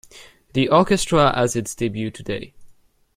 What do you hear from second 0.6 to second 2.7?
orchestra has its debut today.